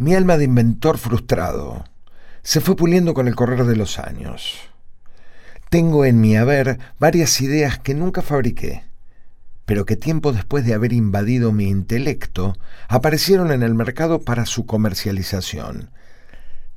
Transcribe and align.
Mi 0.00 0.14
alma 0.14 0.36
de 0.36 0.44
inventor 0.44 0.96
frustrado 0.96 1.82
se 2.44 2.60
fue 2.60 2.76
puliendo 2.76 3.14
con 3.14 3.26
el 3.26 3.34
correr 3.34 3.64
de 3.64 3.74
los 3.74 3.98
años. 3.98 4.60
Tengo 5.70 6.04
en 6.04 6.20
mi 6.20 6.36
haber 6.36 6.78
varias 7.00 7.40
ideas 7.40 7.80
que 7.80 7.94
nunca 7.94 8.22
fabriqué, 8.22 8.84
pero 9.66 9.86
que 9.86 9.96
tiempo 9.96 10.30
después 10.30 10.64
de 10.64 10.74
haber 10.74 10.92
invadido 10.92 11.50
mi 11.50 11.68
intelecto 11.68 12.56
aparecieron 12.86 13.50
en 13.50 13.64
el 13.64 13.74
mercado 13.74 14.20
para 14.20 14.46
su 14.46 14.66
comercialización, 14.66 15.90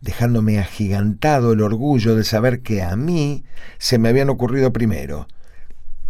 dejándome 0.00 0.58
agigantado 0.58 1.52
el 1.52 1.60
orgullo 1.60 2.16
de 2.16 2.24
saber 2.24 2.62
que 2.62 2.82
a 2.82 2.96
mí 2.96 3.44
se 3.76 3.98
me 3.98 4.08
habían 4.08 4.30
ocurrido 4.30 4.72
primero, 4.72 5.28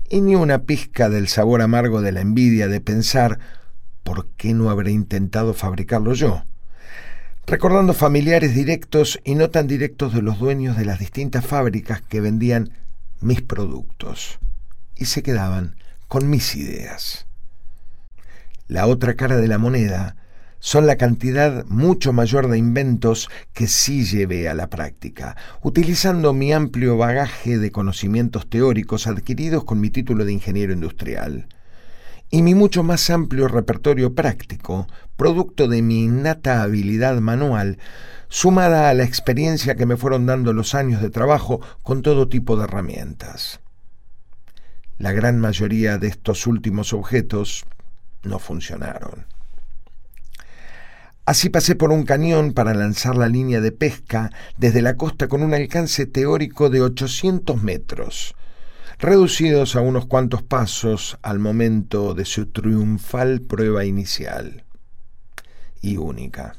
y 0.08 0.20
ni 0.20 0.36
una 0.36 0.62
pizca 0.62 1.08
del 1.08 1.26
sabor 1.26 1.60
amargo 1.60 2.02
de 2.02 2.12
la 2.12 2.20
envidia 2.20 2.68
de 2.68 2.80
pensar 2.80 3.40
¿por 4.04 4.28
qué 4.36 4.54
no 4.54 4.70
habré 4.70 4.92
intentado 4.92 5.54
fabricarlo 5.54 6.14
yo? 6.14 6.44
Recordando 7.46 7.94
familiares 7.94 8.54
directos 8.54 9.20
y 9.24 9.34
no 9.34 9.50
tan 9.50 9.66
directos 9.66 10.14
de 10.14 10.22
los 10.22 10.38
dueños 10.38 10.76
de 10.76 10.84
las 10.84 10.98
distintas 10.98 11.44
fábricas 11.44 12.00
que 12.02 12.20
vendían 12.20 12.70
mis 13.20 13.42
productos 13.42 14.38
y 14.96 15.06
se 15.06 15.22
quedaban 15.22 15.76
con 16.08 16.30
mis 16.30 16.56
ideas. 16.56 17.26
La 18.68 18.86
otra 18.86 19.14
cara 19.14 19.36
de 19.36 19.48
la 19.48 19.58
moneda 19.58 20.16
son 20.60 20.86
la 20.86 20.96
cantidad 20.96 21.64
mucho 21.66 22.12
mayor 22.12 22.48
de 22.48 22.58
inventos 22.58 23.28
que 23.52 23.66
sí 23.66 24.04
llevé 24.04 24.48
a 24.48 24.54
la 24.54 24.68
práctica, 24.68 25.36
utilizando 25.62 26.34
mi 26.34 26.52
amplio 26.52 26.96
bagaje 26.96 27.58
de 27.58 27.72
conocimientos 27.72 28.48
teóricos 28.48 29.06
adquiridos 29.06 29.64
con 29.64 29.80
mi 29.80 29.90
título 29.90 30.24
de 30.24 30.32
ingeniero 30.32 30.72
industrial 30.72 31.48
y 32.30 32.42
mi 32.42 32.54
mucho 32.54 32.82
más 32.82 33.10
amplio 33.10 33.48
repertorio 33.48 34.14
práctico, 34.14 34.86
producto 35.16 35.66
de 35.66 35.82
mi 35.82 36.04
innata 36.04 36.62
habilidad 36.62 37.20
manual, 37.20 37.78
sumada 38.28 38.88
a 38.88 38.94
la 38.94 39.04
experiencia 39.04 39.74
que 39.74 39.86
me 39.86 39.96
fueron 39.96 40.26
dando 40.26 40.52
los 40.52 40.74
años 40.74 41.02
de 41.02 41.10
trabajo 41.10 41.60
con 41.82 42.02
todo 42.02 42.28
tipo 42.28 42.56
de 42.56 42.64
herramientas. 42.64 43.60
La 44.98 45.12
gran 45.12 45.40
mayoría 45.40 45.98
de 45.98 46.08
estos 46.08 46.46
últimos 46.46 46.92
objetos 46.92 47.64
no 48.22 48.38
funcionaron. 48.38 49.26
Así 51.26 51.48
pasé 51.48 51.74
por 51.74 51.92
un 51.92 52.04
cañón 52.04 52.52
para 52.52 52.74
lanzar 52.74 53.16
la 53.16 53.28
línea 53.28 53.60
de 53.60 53.72
pesca 53.72 54.30
desde 54.56 54.82
la 54.82 54.96
costa 54.96 55.28
con 55.28 55.42
un 55.42 55.54
alcance 55.54 56.06
teórico 56.06 56.70
de 56.70 56.82
800 56.82 57.62
metros, 57.62 58.34
reducidos 59.00 59.76
a 59.76 59.80
unos 59.80 60.04
cuantos 60.04 60.42
pasos 60.42 61.18
al 61.22 61.38
momento 61.38 62.12
de 62.12 62.26
su 62.26 62.46
triunfal 62.46 63.40
prueba 63.40 63.86
inicial 63.86 64.64
y 65.80 65.96
única. 65.96 66.56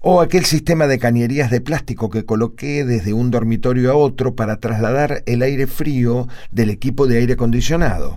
O 0.00 0.22
aquel 0.22 0.46
sistema 0.46 0.86
de 0.86 0.98
cañerías 0.98 1.50
de 1.50 1.60
plástico 1.60 2.08
que 2.08 2.24
coloqué 2.24 2.84
desde 2.84 3.12
un 3.12 3.30
dormitorio 3.30 3.90
a 3.90 3.96
otro 3.96 4.34
para 4.34 4.58
trasladar 4.58 5.22
el 5.26 5.42
aire 5.42 5.66
frío 5.66 6.26
del 6.50 6.70
equipo 6.70 7.06
de 7.06 7.18
aire 7.18 7.34
acondicionado. 7.34 8.16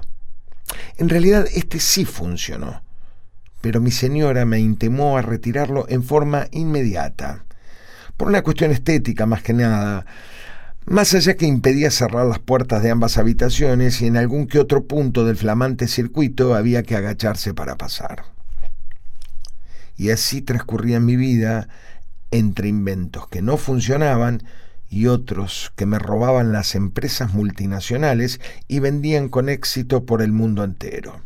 En 0.98 1.10
realidad 1.10 1.46
este 1.54 1.80
sí 1.80 2.06
funcionó, 2.06 2.84
pero 3.60 3.82
mi 3.82 3.92
señora 3.92 4.46
me 4.46 4.60
intimó 4.60 5.18
a 5.18 5.22
retirarlo 5.22 5.88
en 5.90 6.04
forma 6.04 6.48
inmediata, 6.52 7.44
por 8.16 8.30
una 8.30 8.44
cuestión 8.44 8.72
estética 8.72 9.26
más 9.26 9.42
que 9.42 9.54
nada, 9.54 10.06
más 10.86 11.14
allá 11.14 11.36
que 11.36 11.46
impedía 11.46 11.92
cerrar 11.92 12.26
las 12.26 12.40
puertas 12.40 12.82
de 12.82 12.90
ambas 12.90 13.18
habitaciones 13.18 14.02
y 14.02 14.08
en 14.08 14.18
algún 14.18 14.48
que 14.48 14.60
otro 14.60 14.86
punto 14.86 15.26
del 15.26 15.38
flamante 15.38 15.88
circuito 15.88 16.56
había 16.56 16.84
que 16.84 16.96
agacharse 16.96 17.54
para 17.54 17.78
pasar. 17.78 18.24
Y 19.98 20.10
así 20.12 20.42
transcurría 20.42 21.00
mi 21.00 21.16
vida 21.16 21.68
entre 22.32 22.70
inventos 22.70 23.28
que 23.28 23.42
no 23.42 23.58
funcionaban 23.58 24.44
y 24.90 25.08
otros 25.08 25.72
que 25.76 25.86
me 25.86 26.00
robaban 26.00 26.52
las 26.52 26.74
empresas 26.74 27.34
multinacionales 27.34 28.40
y 28.68 28.80
vendían 28.80 29.30
con 29.30 29.50
éxito 29.50 30.06
por 30.06 30.22
el 30.22 30.32
mundo 30.32 30.64
entero. 30.64 31.22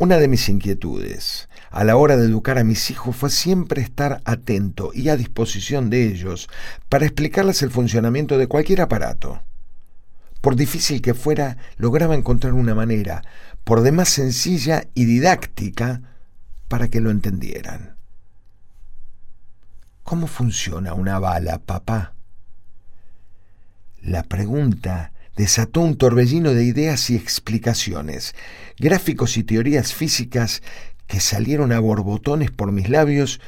Una 0.00 0.18
de 0.18 0.28
mis 0.28 0.48
inquietudes 0.48 1.48
a 1.70 1.82
la 1.82 1.96
hora 1.96 2.16
de 2.16 2.26
educar 2.26 2.56
a 2.56 2.62
mis 2.62 2.88
hijos 2.92 3.16
fue 3.16 3.30
siempre 3.30 3.82
estar 3.82 4.22
atento 4.24 4.92
y 4.94 5.08
a 5.08 5.16
disposición 5.16 5.90
de 5.90 6.06
ellos 6.06 6.48
para 6.88 7.04
explicarles 7.04 7.62
el 7.62 7.72
funcionamiento 7.72 8.38
de 8.38 8.46
cualquier 8.46 8.80
aparato. 8.80 9.42
Por 10.40 10.54
difícil 10.54 11.02
que 11.02 11.14
fuera, 11.14 11.56
lograba 11.78 12.14
encontrar 12.14 12.52
una 12.52 12.76
manera, 12.76 13.22
por 13.64 13.80
demás 13.80 14.08
sencilla 14.08 14.84
y 14.94 15.04
didáctica, 15.04 16.00
para 16.68 16.86
que 16.86 17.00
lo 17.00 17.10
entendieran. 17.10 17.96
¿Cómo 20.04 20.28
funciona 20.28 20.94
una 20.94 21.18
bala, 21.18 21.58
papá? 21.58 22.14
La 24.00 24.22
pregunta 24.22 25.10
desató 25.38 25.82
un 25.82 25.96
torbellino 25.96 26.52
de 26.52 26.64
ideas 26.64 27.10
y 27.10 27.16
explicaciones, 27.16 28.34
gráficos 28.76 29.36
y 29.36 29.44
teorías 29.44 29.94
físicas 29.94 30.62
que 31.06 31.20
salieron 31.20 31.70
a 31.70 31.78
borbotones 31.78 32.50
por 32.50 32.72
mis 32.72 32.90
labios, 32.90 33.40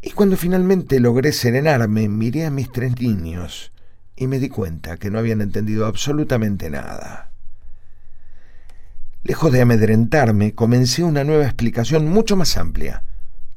y 0.00 0.12
cuando 0.12 0.36
finalmente 0.36 1.00
logré 1.00 1.32
serenarme, 1.32 2.08
miré 2.08 2.46
a 2.46 2.50
mis 2.50 2.70
tres 2.70 3.00
niños 3.00 3.72
y 4.14 4.28
me 4.28 4.38
di 4.38 4.48
cuenta 4.48 4.98
que 4.98 5.10
no 5.10 5.18
habían 5.18 5.40
entendido 5.40 5.86
absolutamente 5.86 6.70
nada. 6.70 7.32
Lejos 9.24 9.50
de 9.50 9.62
amedrentarme, 9.62 10.54
comencé 10.54 11.02
una 11.02 11.24
nueva 11.24 11.44
explicación 11.44 12.06
mucho 12.06 12.36
más 12.36 12.56
amplia, 12.56 13.02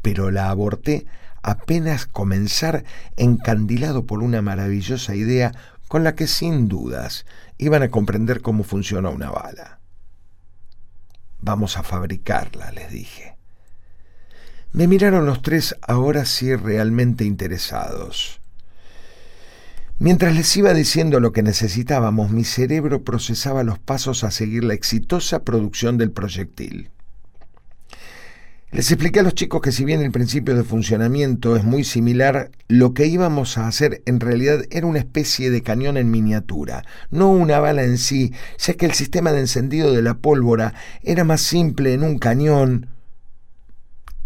pero 0.02 0.32
la 0.32 0.50
aborté 0.50 1.06
apenas 1.44 2.08
comenzar 2.08 2.84
encandilado 3.16 4.08
por 4.08 4.24
una 4.24 4.42
maravillosa 4.42 5.14
idea 5.14 5.52
con 5.90 6.06
la 6.06 6.16
que 6.16 6.28
sin 6.28 6.70
dudas 6.70 7.26
iban 7.58 7.84
a 7.84 7.90
comprender 7.90 8.42
cómo 8.42 8.64
funciona 8.64 9.10
una 9.10 9.32
bala. 9.32 9.80
Vamos 11.42 11.78
a 11.78 11.84
fabricarla, 11.84 12.72
les 12.72 12.92
dije. 12.92 13.36
Me 14.72 14.88
miraron 14.88 15.26
los 15.26 15.42
tres 15.42 15.76
ahora 15.82 16.26
sí 16.26 16.56
realmente 16.56 17.26
interesados. 17.26 18.40
Mientras 19.98 20.36
les 20.36 20.56
iba 20.56 20.76
diciendo 20.76 21.20
lo 21.20 21.32
que 21.34 21.42
necesitábamos, 21.42 22.30
mi 22.30 22.44
cerebro 22.44 23.04
procesaba 23.04 23.64
los 23.64 23.80
pasos 23.80 24.24
a 24.24 24.30
seguir 24.30 24.64
la 24.64 24.76
exitosa 24.76 25.44
producción 25.44 25.98
del 25.98 26.12
proyectil. 26.12 26.92
Les 28.72 28.92
expliqué 28.92 29.22
a 29.22 29.24
los 29.24 29.34
chicos 29.34 29.62
que 29.62 29.72
si 29.72 29.84
bien 29.84 30.04
el 30.04 30.12
principio 30.12 30.56
de 30.56 30.64
funcionamiento 30.64 31.56
es 31.56 31.64
muy 31.64 31.84
similar, 31.84 32.52
lo 32.68 32.94
que 32.94 33.08
íbamos 33.08 33.58
a 33.58 33.68
hacer 33.68 34.04
en 34.06 34.20
realidad 34.20 34.60
era 34.70 34.86
una 34.86 35.00
especie 35.00 35.50
de 35.50 35.64
cañón 35.64 35.98
en 35.98 36.12
miniatura, 36.12 36.86
no 37.10 37.32
una 37.32 37.58
bala 37.60 37.84
en 37.84 37.98
sí, 37.98 38.32
ya 38.60 38.76
que 38.76 38.86
el 38.86 38.94
sistema 38.94 39.32
de 39.32 39.40
encendido 39.40 39.92
de 39.92 40.04
la 40.04 40.20
pólvora 40.20 40.76
era 41.02 41.24
más 41.24 41.42
simple 41.42 41.96
en 41.96 42.04
un 42.04 42.20
cañón. 42.20 42.90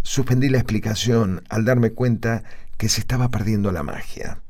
Suspendí 0.02 0.50
la 0.50 0.58
explicación 0.58 1.44
al 1.48 1.64
darme 1.64 1.92
cuenta 1.92 2.44
que 2.78 2.90
se 2.90 3.00
estaba 3.00 3.30
perdiendo 3.30 3.72
la 3.72 3.84
magia. 3.84 4.42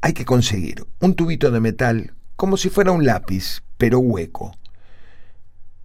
Hay 0.00 0.12
que 0.12 0.24
conseguir 0.24 0.84
un 0.98 1.14
tubito 1.14 1.52
de 1.52 1.60
metal 1.60 2.14
como 2.34 2.56
si 2.56 2.68
fuera 2.68 2.90
un 2.90 3.06
lápiz, 3.06 3.62
pero 3.76 4.00
hueco, 4.00 4.56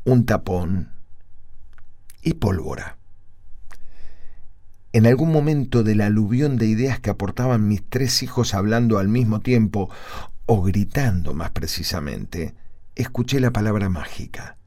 un 0.03 0.25
tapón, 0.25 0.92
y 2.23 2.35
pólvora. 2.35 2.97
En 4.93 5.07
algún 5.07 5.31
momento 5.31 5.83
del 5.83 6.01
aluvión 6.01 6.57
de 6.57 6.67
ideas 6.67 6.99
que 6.99 7.09
aportaban 7.09 7.67
mis 7.67 7.83
tres 7.89 8.21
hijos 8.21 8.53
hablando 8.53 8.99
al 8.99 9.07
mismo 9.07 9.39
tiempo, 9.39 9.89
o 10.45 10.61
gritando 10.61 11.33
más 11.33 11.51
precisamente, 11.51 12.53
escuché 12.95 13.39
la 13.39 13.51
palabra 13.51 13.89
mágica, 13.89 14.57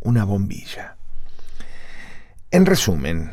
una 0.00 0.24
bombilla. 0.24 0.96
En 2.50 2.66
resumen, 2.66 3.32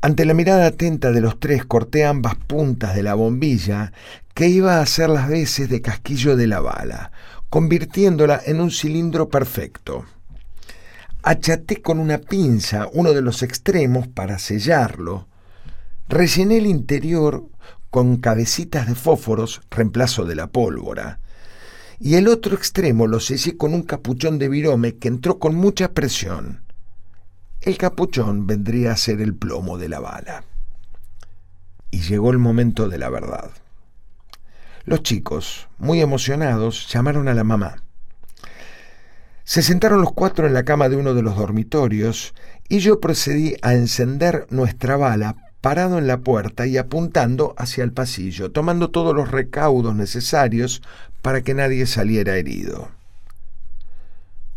ante 0.00 0.24
la 0.24 0.34
mirada 0.34 0.66
atenta 0.66 1.12
de 1.12 1.20
los 1.20 1.38
tres 1.38 1.64
corté 1.64 2.04
ambas 2.04 2.34
puntas 2.34 2.94
de 2.94 3.02
la 3.02 3.14
bombilla 3.14 3.92
que 4.32 4.48
iba 4.48 4.76
a 4.76 4.82
hacer 4.82 5.10
las 5.10 5.28
veces 5.28 5.68
de 5.68 5.82
casquillo 5.82 6.36
de 6.36 6.46
la 6.46 6.60
bala, 6.60 7.12
convirtiéndola 7.50 8.40
en 8.44 8.60
un 8.60 8.70
cilindro 8.70 9.28
perfecto. 9.28 10.06
Achaté 11.22 11.82
con 11.82 11.98
una 11.98 12.18
pinza 12.18 12.88
uno 12.92 13.12
de 13.12 13.22
los 13.22 13.42
extremos 13.42 14.08
para 14.08 14.38
sellarlo. 14.38 15.26
Rellené 16.08 16.58
el 16.58 16.66
interior 16.66 17.44
con 17.90 18.18
cabecitas 18.18 18.86
de 18.86 18.94
fósforos, 18.94 19.60
reemplazo 19.70 20.24
de 20.24 20.34
la 20.34 20.48
pólvora. 20.48 21.20
Y 22.00 22.14
el 22.14 22.28
otro 22.28 22.54
extremo 22.54 23.06
lo 23.06 23.18
sellé 23.18 23.56
con 23.56 23.74
un 23.74 23.82
capuchón 23.82 24.38
de 24.38 24.48
virome 24.48 24.96
que 24.96 25.08
entró 25.08 25.38
con 25.38 25.54
mucha 25.54 25.92
presión. 25.92 26.62
El 27.60 27.76
capuchón 27.76 28.46
vendría 28.46 28.92
a 28.92 28.96
ser 28.96 29.20
el 29.20 29.34
plomo 29.34 29.78
de 29.78 29.88
la 29.88 29.98
bala. 29.98 30.44
Y 31.90 32.00
llegó 32.02 32.30
el 32.30 32.38
momento 32.38 32.88
de 32.88 32.98
la 32.98 33.10
verdad. 33.10 33.50
Los 34.84 35.02
chicos, 35.02 35.68
muy 35.78 36.00
emocionados, 36.00 36.88
llamaron 36.92 37.26
a 37.28 37.34
la 37.34 37.44
mamá. 37.44 37.82
Se 39.48 39.62
sentaron 39.62 40.02
los 40.02 40.12
cuatro 40.12 40.46
en 40.46 40.52
la 40.52 40.64
cama 40.64 40.90
de 40.90 40.96
uno 40.96 41.14
de 41.14 41.22
los 41.22 41.34
dormitorios 41.34 42.34
y 42.68 42.80
yo 42.80 43.00
procedí 43.00 43.54
a 43.62 43.72
encender 43.72 44.46
nuestra 44.50 44.98
bala 44.98 45.36
parado 45.62 45.96
en 45.96 46.06
la 46.06 46.18
puerta 46.18 46.66
y 46.66 46.76
apuntando 46.76 47.54
hacia 47.56 47.82
el 47.82 47.94
pasillo, 47.94 48.52
tomando 48.52 48.90
todos 48.90 49.16
los 49.16 49.30
recaudos 49.30 49.96
necesarios 49.96 50.82
para 51.22 51.40
que 51.40 51.54
nadie 51.54 51.86
saliera 51.86 52.36
herido. 52.36 52.90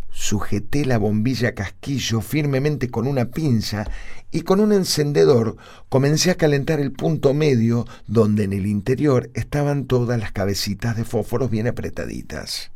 Sujeté 0.09 0.83
la 0.83 0.97
bombilla 0.97 1.55
casquillo 1.55 2.19
firmemente 2.19 2.89
con 2.89 3.07
una 3.07 3.23
pinza 3.23 3.89
y 4.29 4.41
con 4.41 4.59
un 4.59 4.73
encendedor 4.73 5.55
comencé 5.87 6.31
a 6.31 6.35
calentar 6.35 6.81
el 6.81 6.91
punto 6.91 7.33
medio 7.33 7.87
donde 8.07 8.43
en 8.43 8.51
el 8.51 8.65
interior 8.65 9.29
estaban 9.35 9.85
todas 9.85 10.19
las 10.19 10.33
cabecitas 10.33 10.97
de 10.97 11.05
fósforos 11.05 11.49
bien 11.49 11.67
apretaditas. 11.67 12.71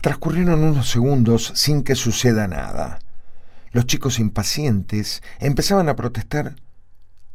Transcurrieron 0.00 0.62
unos 0.62 0.88
segundos 0.88 1.52
sin 1.56 1.82
que 1.82 1.96
suceda 1.96 2.46
nada. 2.46 3.00
Los 3.72 3.86
chicos 3.86 4.20
impacientes 4.20 5.22
empezaban 5.40 5.88
a 5.88 5.96
protestar 5.96 6.54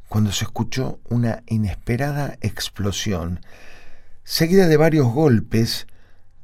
cuando 0.07 0.31
se 0.31 0.45
escuchó 0.45 0.99
una 1.09 1.43
inesperada 1.47 2.37
explosión, 2.41 3.41
seguida 4.23 4.67
de 4.67 4.77
varios 4.77 5.07
golpes, 5.07 5.87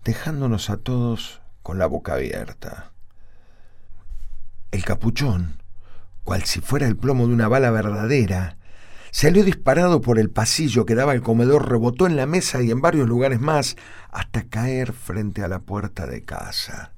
dejándonos 0.03 0.69
a 0.69 0.77
todos 0.77 1.41
con 1.63 1.79
la 1.79 1.85
boca 1.85 2.13
abierta. 2.13 2.91
El 4.71 4.83
capuchón, 4.83 5.61
cual 6.23 6.43
si 6.43 6.59
fuera 6.61 6.87
el 6.87 6.97
plomo 6.97 7.27
de 7.27 7.33
una 7.33 7.47
bala 7.47 7.71
verdadera, 7.71 8.57
salió 9.11 9.43
disparado 9.43 10.01
por 10.01 10.19
el 10.19 10.29
pasillo 10.29 10.85
que 10.85 10.95
daba 10.95 11.11
al 11.13 11.21
comedor, 11.21 11.69
rebotó 11.69 12.07
en 12.07 12.15
la 12.15 12.25
mesa 12.25 12.61
y 12.61 12.71
en 12.71 12.81
varios 12.81 13.07
lugares 13.07 13.39
más, 13.39 13.75
hasta 14.09 14.43
caer 14.43 14.93
frente 14.93 15.43
a 15.43 15.47
la 15.47 15.59
puerta 15.59 16.07
de 16.07 16.23
casa. 16.23 16.93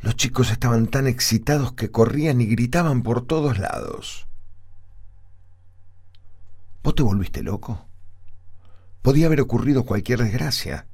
Los 0.00 0.16
chicos 0.16 0.50
estaban 0.50 0.86
tan 0.86 1.06
excitados 1.06 1.72
que 1.72 1.90
corrían 1.90 2.40
y 2.40 2.46
gritaban 2.46 3.02
por 3.02 3.26
todos 3.26 3.58
lados. 3.58 4.26
¿Vos 6.82 6.94
te 6.94 7.02
volviste 7.02 7.42
loco? 7.42 7.86
Podía 9.02 9.26
haber 9.26 9.42
ocurrido 9.42 9.84
cualquier 9.84 10.22
desgracia. 10.22 10.86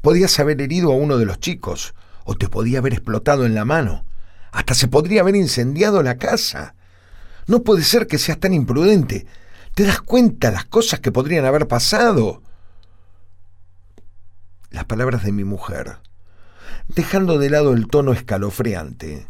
Podías 0.00 0.38
haber 0.40 0.60
herido 0.60 0.92
a 0.92 0.96
uno 0.96 1.16
de 1.18 1.24
los 1.24 1.38
chicos, 1.38 1.94
o 2.24 2.34
te 2.34 2.48
podía 2.48 2.78
haber 2.78 2.94
explotado 2.94 3.46
en 3.46 3.54
la 3.54 3.64
mano. 3.64 4.04
Hasta 4.50 4.74
se 4.74 4.88
podría 4.88 5.20
haber 5.20 5.36
incendiado 5.36 6.02
la 6.02 6.18
casa. 6.18 6.74
No 7.46 7.62
puede 7.62 7.82
ser 7.82 8.06
que 8.06 8.18
seas 8.18 8.38
tan 8.38 8.52
imprudente. 8.52 9.26
¿Te 9.74 9.84
das 9.84 10.00
cuenta 10.00 10.50
las 10.50 10.64
cosas 10.64 11.00
que 11.00 11.12
podrían 11.12 11.44
haber 11.44 11.66
pasado? 11.68 12.42
Las 14.70 14.84
palabras 14.84 15.24
de 15.24 15.32
mi 15.32 15.44
mujer 15.44 15.98
dejando 16.88 17.38
de 17.38 17.50
lado 17.50 17.72
el 17.72 17.86
tono 17.86 18.12
escalofriante, 18.12 19.26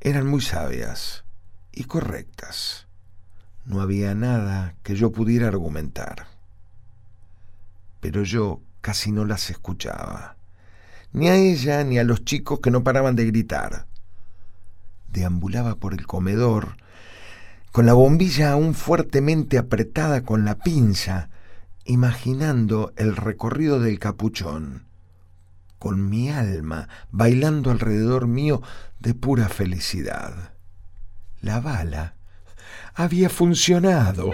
eran 0.00 0.26
muy 0.26 0.40
sabias 0.40 1.24
y 1.72 1.84
correctas. 1.84 2.86
No 3.64 3.80
había 3.80 4.14
nada 4.14 4.74
que 4.82 4.94
yo 4.94 5.12
pudiera 5.12 5.48
argumentar. 5.48 6.26
Pero 8.00 8.22
yo 8.22 8.60
casi 8.80 9.12
no 9.12 9.24
las 9.24 9.50
escuchaba, 9.50 10.36
ni 11.12 11.28
a 11.28 11.36
ella 11.36 11.82
ni 11.84 11.98
a 11.98 12.04
los 12.04 12.24
chicos 12.24 12.60
que 12.60 12.70
no 12.70 12.84
paraban 12.84 13.16
de 13.16 13.26
gritar. 13.26 13.86
Deambulaba 15.10 15.76
por 15.76 15.94
el 15.94 16.06
comedor, 16.06 16.76
con 17.72 17.86
la 17.86 17.92
bombilla 17.92 18.52
aún 18.52 18.74
fuertemente 18.74 19.58
apretada 19.58 20.22
con 20.22 20.44
la 20.44 20.56
pinza, 20.56 21.30
imaginando 21.84 22.92
el 22.96 23.16
recorrido 23.16 23.80
del 23.80 23.98
capuchón 23.98 24.88
con 25.78 26.08
mi 26.08 26.30
alma 26.30 26.88
bailando 27.10 27.70
alrededor 27.70 28.26
mío 28.26 28.62
de 28.98 29.14
pura 29.14 29.48
felicidad. 29.48 30.52
La 31.40 31.60
bala 31.60 32.14
había 32.94 33.30
funcionado. 33.30 34.32